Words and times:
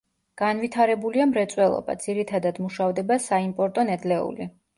განვითარებულია 0.41 1.27
მრეწველობა, 1.31 1.95
ძირითადად 2.07 2.59
მუშავდება 2.67 3.19
საიმპორტო 3.27 3.87
ნედლეული. 3.93 4.51